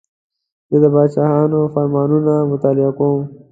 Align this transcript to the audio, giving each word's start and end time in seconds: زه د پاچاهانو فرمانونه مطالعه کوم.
زه 0.69 0.77
د 0.83 0.85
پاچاهانو 0.93 1.59
فرمانونه 1.73 2.33
مطالعه 2.51 2.91
کوم. 2.97 3.21